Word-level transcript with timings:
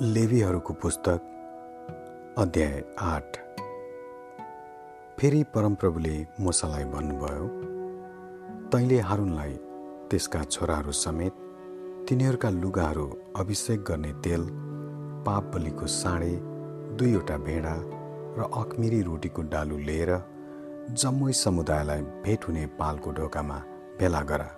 लेवीहरूको 0.00 0.72
पुस्तक 0.74 1.20
अध्याय 2.38 2.82
आठ। 3.00 3.36
फेरि 5.18 5.42
परमप्रभुले 5.54 6.16
मोसालाई 6.40 6.84
भन्नुभयो 6.84 7.46
तैँले 8.72 8.98
हारुनलाई 9.00 9.54
त्यसका 10.10 10.42
छोराहरू 10.44 10.92
समेत 10.92 11.32
तिनीहरूका 12.08 12.50
लुगाहरू 12.50 13.06
अभिषेक 13.36 13.84
गर्ने 13.84 14.12
तेल 14.20 14.46
पाप 15.26 15.50
बलिको 15.54 15.86
साँडे 15.86 16.32
दुईवटा 16.96 17.36
भेडा 17.38 17.74
र 18.36 18.50
अखमिरी 18.52 19.02
रोटीको 19.02 19.42
डालु 19.48 19.78
लिएर 19.78 20.12
जम्मै 20.92 21.32
समुदायलाई 21.32 22.02
भेट 22.24 22.48
हुने 22.48 22.66
पालको 22.78 23.12
ढोकामा 23.12 23.62
भेला 23.98 24.22
गरा। 24.22 24.50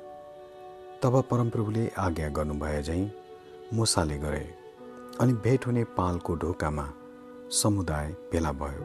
तब 1.03 1.23
परमप्रभुले 1.31 1.91
आज्ञा 1.99 2.29
गर्नुभए 2.29 2.83
झैँ 2.83 3.11
मोसाले 3.75 4.19
गरे 4.19 4.58
अनि 5.21 5.33
भेट 5.45 5.67
हुने 5.67 5.83
पालको 5.97 6.35
ढोकामा 6.35 6.83
समुदाय 7.53 8.15
भेला 8.33 8.51
भयो। 8.53 8.83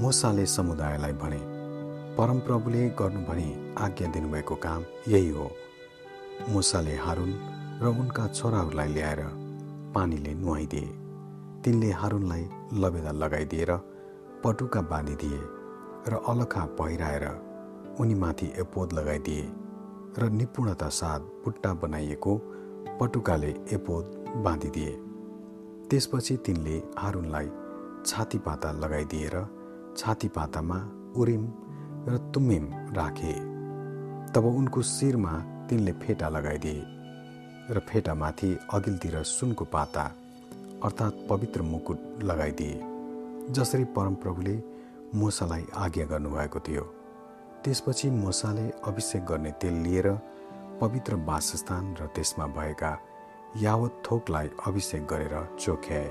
मोसाले 0.00 0.44
समुदायलाई 0.46 1.12
भने 1.12 1.38
परमप्रभुले 2.16 2.82
गर्नु 2.98 3.20
भनी 3.26 3.46
आज्ञा 3.84 4.08
दिनुभएको 4.08 4.54
काम 4.64 4.84
यही 5.08 5.30
हो 5.30 5.50
मुसाले 6.50 6.94
हारुन 6.96 7.32
र 7.82 7.86
उनका 8.00 8.26
छोराहरूलाई 8.28 8.88
ल्याएर 8.88 9.22
पानीले 9.94 10.34
नुहाइदिए। 10.34 10.86
तिनले 11.64 11.90
हारुनलाई 11.92 12.44
लबेदा 12.82 13.12
लगाइदिएर 13.12 13.72
पटुका 14.44 14.80
बाँधिदिए 14.92 15.40
र 16.08 16.20
अलखा 16.30 16.64
पहिराएर 16.78 17.26
उनीमाथि 18.00 18.52
एपोद 18.62 18.92
लगाइदिए 18.92 19.42
र 20.18 20.30
निपुणता 20.30 20.88
साथ 21.00 21.20
बुट्टा 21.44 21.74
बनाइएको 21.82 22.36
पटुकाले 23.00 23.50
एपोद 23.72 24.04
बाँधिदिए। 24.44 24.94
त्यसपछि 25.90 26.36
तिनले 26.46 26.76
हारुनलाई 26.98 27.48
छातीपाता 28.06 28.70
लगाइदिएर 28.72 29.36
छातीपातामा 29.98 30.78
उरिम 31.16 31.44
र 32.08 32.16
तुम्मिम 32.34 32.64
राखे। 32.96 33.34
तब 34.34 34.44
उनको 34.46 34.82
शिरमा 34.82 35.32
तिनले 35.68 35.92
फेटा 36.02 36.28
लगाइदिए 36.28 36.82
र 37.70 37.80
फेटामाथि 37.88 38.50
अघिल्तिर 38.74 39.22
सुनको 39.22 39.64
पाता 39.64 40.04
अर्थात् 40.84 41.28
पवित्र 41.28 41.62
मुकुट 41.62 42.22
लगाइदिए 42.22 42.80
जसरी 43.50 43.84
परमप्रभुले 43.96 44.56
मोसालाई 45.14 45.64
आज्ञा 45.76 46.06
गर्नुभएको 46.06 46.60
थियो। 46.60 46.82
त्यसपछि 47.64 48.10
मोसाले 48.10 48.68
अभिषेक 48.88 49.24
गर्ने 49.24 49.50
तेल 49.60 49.74
लिएर 49.82 50.08
पवित्र 50.80 51.14
वासस्थान 51.26 51.94
र 52.00 52.06
त्यसमा 52.14 52.46
भएका 52.56 52.92
यावत 53.62 54.02
थोकलाई 54.06 54.48
अभिषेक 54.66 55.02
गरेर 55.06 55.34
चोख्याए 55.60 56.08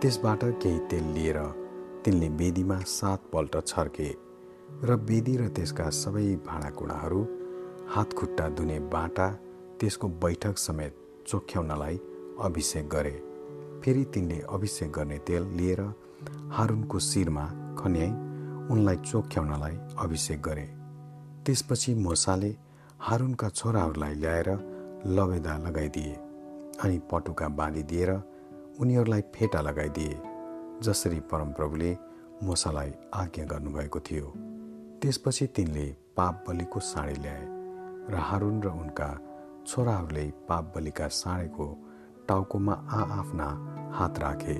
त्यसबाट 0.00 0.44
केही 0.62 0.78
तेल 0.90 1.06
लिएर 1.14 1.38
तिनले 2.04 2.28
वेदीमा 2.40 2.78
सातपल्ट 2.88 3.56
छर्के 3.66 4.08
र 4.82 4.94
वेदी 5.08 5.34
र 5.36 5.48
त्यसका 5.56 5.88
सबै 5.92 6.24
भाँडाकुँडाहरू 6.46 7.20
हातखुट्टा 7.94 8.48
धुने 8.56 8.78
बाटा 8.94 9.28
त्यसको 9.80 10.08
बैठक 10.22 10.58
समेत 10.58 10.94
चोख्याउनलाई 11.28 11.96
अभिषेक 12.44 12.88
गरे। 12.88 13.12
फेरि 13.82 14.04
तिनले 14.04 14.38
अभिषेक 14.48 14.90
गर्ने 14.92 15.18
तेल 15.28 15.42
लिएर 15.58 15.80
हारुनको 16.56 16.98
शिरमा 17.08 17.44
खन्याई 17.80 18.10
उनलाई 18.72 18.96
चोख्याउनलाई 19.04 19.76
अभिषेक 20.04 20.40
गरे। 20.42 20.66
त्यसपछि 21.44 21.94
मोसाले 22.06 22.50
हारुनका 23.00 23.48
छोराहरूलाई 23.48 24.14
ल्याएर 24.14 24.50
लबेदा 25.06 25.56
लगाइदिए। 25.66 26.16
अनि 26.84 26.98
पटुका 27.10 27.48
बाँधिदिएर 27.58 28.10
उनीहरूलाई 28.80 29.20
फेटा 29.34 29.60
लगाइदिए 29.60 30.20
जसरी 30.82 31.20
परमप्रभुले 31.30 31.96
मोसालाई 32.42 32.92
आज्ञा 33.14 33.44
गर्नुभएको 33.44 34.00
थियो। 34.00 34.26
त्यसपछि 35.02 35.46
तिनले 35.56 35.86
पाप 36.16 36.44
बलिको 36.48 36.80
साँडे 36.80 37.14
ल्याए 37.22 37.44
र 38.10 38.14
हारुन 38.28 38.62
र 38.62 38.68
उनका 38.82 39.08
छोराहरूले 39.66 40.24
पाप 40.48 40.72
बलिका 40.76 41.08
साँडेको 41.12 41.66
टाउकोमा 42.28 42.74
आआफ्ना 42.98 43.48
हात 43.94 44.18
राखे। 44.18 44.54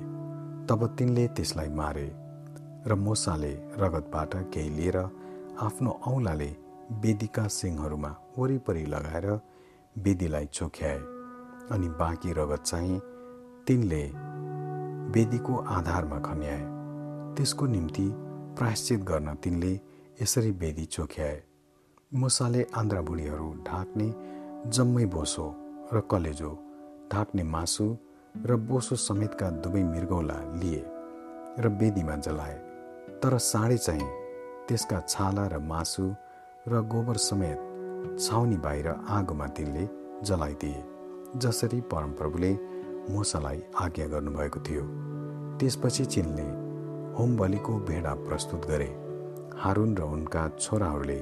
तब 0.69 0.87
तिनले 0.99 1.27
त्यसलाई 1.37 1.69
मारे 1.81 2.09
र 2.87 2.95
मोसाले 2.97 3.53
रगतबाट 3.79 4.35
केही 4.55 4.71
लिएर 4.71 4.99
आफ्नो 5.61 5.91
औँलाले 6.07 6.51
वेदीका 7.03 7.47
सिङहरूमा 7.49 8.11
वरिपरि 8.39 8.85
लगाएर 8.87 9.27
वेदीलाई 9.97 10.47
चोख्याए। 10.53 11.18
अनि 11.73 11.89
बाँकी 12.01 12.33
रगत 12.33 12.63
चाहिँ 12.63 13.01
तिनले 13.67 14.05
वेदीको 15.13 15.57
आधारमा 15.69 16.19
खन्याए। 16.19 16.65
त्यसको 17.37 17.67
निम्ति 17.67 18.07
प्रायश्चित 18.59 19.01
गर्न 19.01 19.35
तिनले 19.35 19.73
यसरी 20.23 20.51
वेदी 20.51 20.85
चोख्याए। 20.85 21.43
मुसाले 22.15 22.67
आन्द्राभुँडीहरू 22.77 23.49
ढाक्ने 23.69 24.09
जम्मै 24.71 25.05
बोसो 25.07 25.47
र 25.93 26.01
कलेजो 26.11 26.53
ढाक्ने 27.13 27.43
मासु 27.45 27.87
र 28.47 28.57
बोसो 28.69 28.97
समेतका 28.97 29.51
दुवै 29.63 29.83
मृगौला 29.85 30.39
लिए 30.61 30.83
र 31.59 31.69
वेदीमा 31.81 32.17
जलाए। 32.17 32.57
तर 33.23 33.39
साँडे 33.43 33.77
चाहिँ 33.77 34.09
त्यसका 34.69 35.01
छाला 35.09 35.47
र 35.47 35.59
मासु 35.71 36.05
र 36.69 36.81
गोबर 36.93 37.17
समेत 37.17 37.59
छाउनी 38.21 38.57
बाहिर 38.57 38.89
आगोमा 38.89 39.47
तिनले 39.57 39.89
जलाइदिए। 40.23 40.83
जसरी 41.37 41.81
परमप्रभुले 41.81 42.53
मोसालाई 43.11 43.63
आज्ञा 43.81 44.07
गर्नुभएको 44.07 44.61
थियो। 44.61 44.85
त्यसपछि 45.59 46.05
चिनले 46.05 46.49
होम 47.17 47.37
बलिको 47.37 47.79
भेडा 47.79 48.15
प्रस्तुत 48.15 48.67
गरे। 48.67 48.89
हारुन 49.59 49.97
र 49.97 50.03
उनका 50.03 50.49
छोराहरूले 50.59 51.19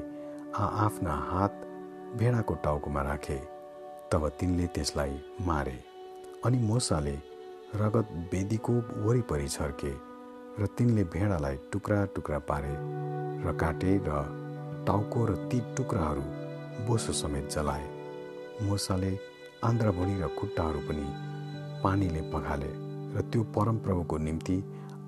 आफ्ना 0.56 1.15
हात 1.31 1.55
भेडाको 2.19 2.55
टाउकोमा 2.55 3.03
राखे। 3.03 3.39
तब 4.12 4.28
तिनले 4.41 4.66
त्यसलाई 4.66 5.21
मारे 5.47 5.78
अनि 6.45 6.59
मोसाले 6.59 7.16
रगत 7.75 8.09
वेदीको 8.33 8.72
वरिपरि 9.06 9.49
छर्के 9.49 9.93
र 10.62 10.66
तिनले 10.78 11.05
भेडालाई 11.05 11.56
टुक्रा 11.72 12.05
टुक्रा 12.15 12.39
पारे 12.49 12.75
र 13.45 13.56
काटे 13.61 14.00
र 14.06 14.11
टाउको 14.87 15.25
र 15.27 15.34
ती 15.50 15.61
टुक्राहरू 15.77 16.22
बोसो 16.87 17.12
समेत 17.12 17.50
जलाए। 17.50 17.87
मोसाले 18.62 19.12
आन्द्राभुँडी 19.65 20.15
र 20.21 20.27
खुट्टाहरू 20.39 20.81
पनि 20.89 21.05
पानीले 21.83 22.21
पखाले 22.33 22.71
र 23.17 23.21
त्यो 23.33 23.43
परमप्रभुको 23.56 24.17
निम्ति 24.19 24.56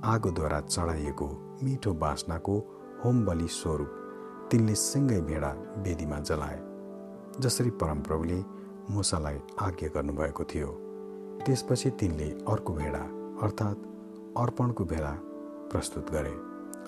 आगोद्वारा 0.05 0.61
चढाइएको 0.61 1.27
मिठो 1.63 1.93
बास्नाको 2.03 2.55
होम 3.05 3.25
बलि 3.27 3.49
स्वरूप 3.53 3.91
तिनले 4.51 4.75
सिँगै 4.75 5.21
भेडा 5.29 5.51
वेदीमा 5.85 6.19
जलाए 6.29 6.59
जसरी 7.41 7.71
परमप्रभुले 7.81 8.39
मुसालाई 8.91 9.39
आज्ञा 9.61 9.89
गर्नुभएको 9.95 10.45
थियो। 10.45 10.71
त्यसपछि 11.45 11.91
तिनले 12.01 12.29
अर्को 12.53 12.73
भेडा 12.75 13.03
अर्थात् 13.45 13.87
अर्पणको 14.43 14.85
भेडा 14.93 15.13
प्रस्तुत 15.73 16.11
गरे 16.11 16.35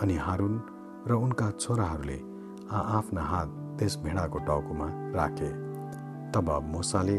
अनि 0.02 0.16
हारुन 0.16 0.54
र 1.08 1.12
उनका 1.24 1.50
छोराहरूले 1.60 2.18
आफ्ना 2.72 3.22
हात 3.32 3.48
त्यस 3.78 3.96
भेडाको 4.04 4.38
टाउकोमा 4.48 4.88
राखे। 5.18 5.50
तब 6.32 6.48
मुसाले 6.72 7.18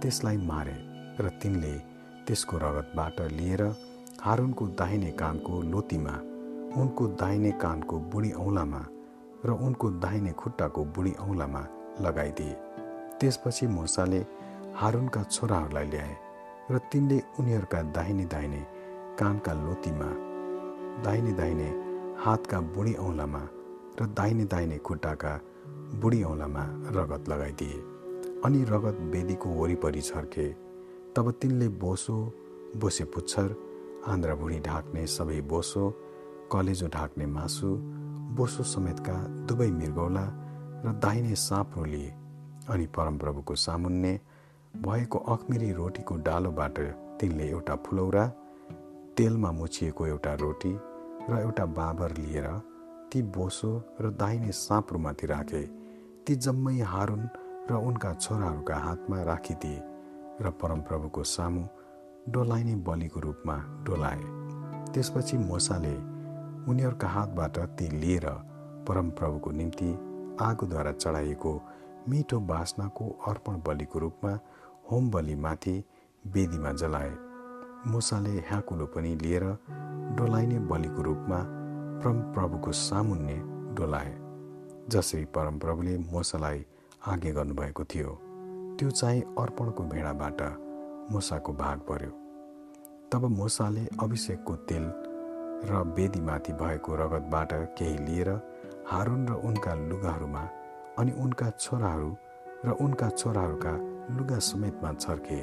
त्यसलाई 0.00 0.36
मारे 0.50 0.76
र 1.20 1.28
तिनले 1.42 1.74
त्यसको 2.26 2.56
रगतबाट 2.58 3.20
लिएर 3.38 3.62
हारुनको 4.24 4.64
दाहिने 4.80 5.10
कानको 5.20 5.60
लोतीमा 5.72 6.14
उनको 6.80 7.04
दाहिने 7.20 7.50
कानको 7.64 7.98
बुढी 8.12 8.30
औँलामा 8.44 8.82
र 9.46 9.50
उनको 9.66 9.90
दाहिने 10.04 10.32
खुट्टाको 10.40 10.84
बुढी 10.94 11.12
औँलामा 11.20 11.62
लगाइदिए। 12.00 12.54
त्यसपछि 13.20 13.66
मोसाले 13.66 14.20
हारुनका 14.80 15.22
छोराहरूलाई 15.22 15.86
ल्याए 15.88 16.14
र 16.70 16.78
तिनले 16.92 17.18
उनीहरूका 17.38 17.80
दाहिने 17.96 18.24
दाहिने 18.34 18.60
कानका 19.20 19.52
लोतीमा 19.64 20.10
दाहिने 21.04 21.32
दाहिने 21.40 21.68
हातका 22.24 22.60
बुढी 22.74 22.94
औँलामा 23.06 23.42
र 24.00 24.06
दाहिने 24.18 24.44
दाहिने 24.52 24.78
खुट्टाका 24.86 25.32
बुढी 26.00 26.22
औँलामा 26.22 26.64
रगत 26.96 27.28
लगाइदिए। 27.28 27.93
अनि 28.44 28.64
रगत 28.68 28.98
वेदीको 29.12 29.50
वरिपरि 29.50 30.00
छर्के 30.00 30.46
तब 31.16 31.30
तिनले 31.40 31.68
बोसो 31.82 32.16
बोसे 32.76 33.04
पुच्छर 33.04 33.54
आन्द्राभुँडी 34.08 34.58
ढाक्ने 34.60 35.06
सबै 35.06 35.40
बोसो 35.52 35.84
कलेजो 36.52 36.86
ढाक्ने 36.86 37.26
मासु 37.26 37.68
बोसो 38.38 38.62
समेतका 38.72 39.14
दुवै 39.48 39.70
मृगौला 39.70 40.24
र 40.84 40.92
दाहिने 41.04 41.34
साँप्रो 41.40 41.84
लिए 41.84 42.10
अनि 42.68 42.86
परमप्रभुको 42.96 43.54
सामुन्ने 43.64 44.12
भएको 44.74 45.18
अखमिरी 45.34 45.70
रोटीको 45.72 46.16
डालोबाट 46.26 46.78
तिनले 47.20 47.48
एउटा 47.48 47.76
फुलौरा 47.86 48.26
तेलमा 49.16 49.52
मुछिएको 49.52 50.06
एउटा 50.06 50.34
रोटी 50.34 50.74
र 51.30 51.38
एउटा 51.40 51.64
बाबर 51.78 52.16
लिएर 52.18 52.48
ती 53.12 53.22
बोसो 53.36 53.72
र 54.00 54.10
दाहिने 54.20 54.52
साँप्रोमाथि 54.58 55.26
राखे। 55.26 55.62
ती 56.26 56.34
जम्मै 56.44 56.78
हारुन 56.92 57.24
र 57.70 57.74
उनका 57.80 58.12
छोराहरूका 58.14 58.76
हातमा 58.76 59.22
राखिदिए 59.22 59.82
र 60.40 60.50
परमप्रभुको 60.62 61.22
सामु 61.24 61.62
डोलाइने 62.28 62.74
बलिको 62.86 63.20
रूपमा 63.20 63.56
डोलाए। 63.86 64.24
त्यसपछि 64.92 65.38
मोसाले 65.38 65.94
उनीहरूका 66.70 67.08
हातबाट 67.08 67.58
ती 67.78 67.88
लिएर 68.00 68.26
परमप्रभुको 68.88 69.50
निम्ति 69.50 69.90
आगोद्वारा 70.40 70.92
चढाइएको 70.92 71.52
मिठो 72.08 72.40
बासनाको 72.50 73.08
अर्पण 73.28 73.60
बलिको 73.66 73.98
रूपमा 73.98 74.32
होम 74.90 75.10
बलिमाथि 75.10 75.76
वेदीमा 76.24 76.72
जलाए। 76.72 77.12
मुसाले 77.86 78.34
ह्याकुलो 78.50 78.86
पनि 78.86 79.14
लिएर 79.16 79.44
डोलाइने 80.18 80.58
बलिको 80.70 81.02
रूपमा 81.02 81.40
परमप्रभुको 82.02 82.72
सामुन्ने 82.72 83.36
डोलाए 83.74 84.14
जसरी 84.88 85.24
परमप्रभुले 85.34 85.98
मोसालाई 86.12 86.64
आज्ञा 87.06 87.32
गर्नुभएको 87.32 87.84
थियो। 87.84 88.10
त्यो 88.78 88.90
चाहिँ 88.90 89.22
अर्पणको 89.38 89.82
भेडाबाट 89.84 90.40
मोसाको 91.12 91.52
भाग 91.52 91.78
पर्यो। 91.78 92.10
तब 93.12 93.24
मोसाले 93.28 93.84
अभिषेकको 94.02 94.54
तेल 94.56 94.84
र 95.68 95.82
वेदीमाथि 95.96 96.52
भएको 96.52 96.94
रगतबाट 96.96 97.52
केही 97.78 97.98
लिएर 97.98 98.30
हारुन 98.88 99.26
र 99.28 99.32
उनका 99.44 99.74
लुगाहरूमा 99.74 100.42
अनि 100.98 101.12
उनका 101.12 101.50
छोराहरू 101.50 102.10
र 102.64 102.70
उनका 102.80 103.08
छोराहरूका 103.10 103.72
लुगा 104.16 104.38
समेतमा 104.38 104.92
छर्के। 104.92 105.40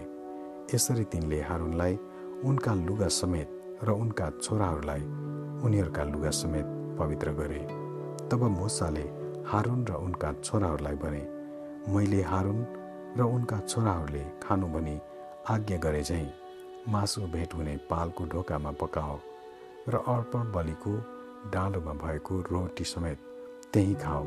यसरी 0.76 1.04
तिनले 1.04 1.42
हारुनलाई 1.42 1.96
उनका 2.44 2.74
लुगा 2.74 3.08
समेत 3.08 3.78
र 3.84 3.92
उनका 3.94 4.30
छोराहरूलाई 4.42 5.02
उनीहरूका 5.66 6.04
लुगा 6.04 6.30
समेत 6.30 6.66
पवित्र 7.00 7.32
गरे। 7.32 7.62
तब 8.30 8.44
मुसाले 8.58 9.06
हारुन 9.46 9.86
र 9.86 9.94
उनका 10.00 10.34
छोराहरूलाई 10.34 10.96
भने 10.96 11.22
मैले 11.90 12.22
हारुन 12.22 12.60
र 13.18 13.22
उनका 13.26 13.58
छोराहरूले 13.60 14.24
खानु 14.44 14.68
भनी 14.68 15.00
आज्ञा 15.50 15.78
गरे 15.78 16.04
चाहिँ 16.04 16.30
मासु 16.88 17.22
भेट 17.34 17.54
हुने 17.54 17.76
पालको 17.90 18.26
ढोकामा 18.26 18.72
पकाओ 18.82 19.18
र 19.90 20.04
अर्पण 20.14 20.52
बलिको 20.52 20.94
डालोमा 21.54 21.94
भएको 22.04 22.40
रोटी 22.52 22.84
समेत 22.84 23.20
त्यहीँ 23.74 23.96
खाऊ 23.96 24.24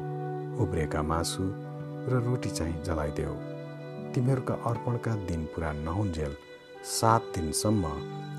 उब्रेका 0.62 1.02
मासु 1.02 1.42
र 2.10 2.22
रोटी 2.26 2.50
चाहिँ 2.50 2.82
जलाइदेऊ। 2.82 3.34
तिमीहरूका 4.14 4.54
अर्पणका 4.70 5.14
दिन 5.26 5.44
पुरा 5.54 5.72
नहुन्जेल 5.72 6.36
सात 6.90 7.32
दिनसम्म 7.34 7.84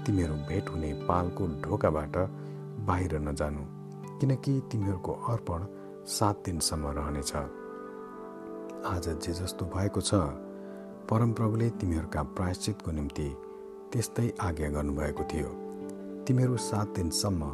तिमीहरू 0.06 0.36
भेट 0.50 0.70
हुने 0.70 0.94
पालको 1.08 1.48
ढोकाबाट 1.64 2.18
बाहिर 2.88 3.20
नजानु 3.20 3.64
किनकि 4.20 4.62
तिमीहरूको 4.72 5.14
अर्पण 5.34 5.66
सात 6.08 6.44
दिनसम्म 6.46 6.88
रहनेछ। 6.98 7.34
आज 8.86 9.08
जे 9.26 9.34
जस्तो 9.34 9.66
भएको 9.66 10.02
छ। 10.02 10.14
परमप्रभुले 11.10 11.70
तिमीहरूका 11.70 12.22
प्रायश्चितको 12.38 12.92
निम्ति 12.92 13.28
त्यस्तै 13.94 14.28
आज्ञा 14.40 14.70
गर्नुभएको 14.70 15.24
थियो। 15.24 15.50
तिमीहरू 16.26 16.58
सात 16.58 16.94
दिनसम्म 16.96 17.50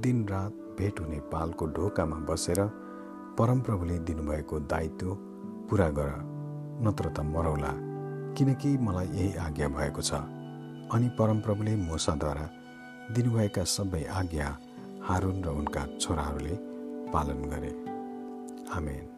दिनरात 0.00 0.52
भेट 0.78 1.00
हुने 1.00 1.18
पालको 1.28 1.66
ढोकामा 1.76 2.16
बसेर 2.24 2.60
परमप्रभुले 3.38 3.98
दिनुभएको 4.08 4.60
दायित्व 4.72 5.14
पुरा 5.68 5.88
गर 5.90 6.10
नत्र 6.80 7.12
त 7.12 7.28
मरौला 7.28 7.72
किनकि 8.34 8.76
मलाई 8.78 9.08
यही 9.08 9.36
आज्ञा 9.36 9.68
भएको 9.68 10.02
छ। 10.02 10.12
अनि 10.94 11.08
परमप्रभुले 11.18 11.76
मोसाद्वारा 11.76 12.48
दिनुभएका 13.12 13.64
सबै 13.68 14.04
आज्ञा 14.16 14.48
हारुन 15.04 15.44
र 15.44 15.48
उनका 15.60 15.86
छोराहरूले 16.00 16.54
पालन 17.12 17.48
गरे। 17.52 17.72
आमेन। 18.72 19.09